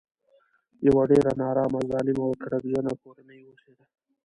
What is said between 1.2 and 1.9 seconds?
نارامه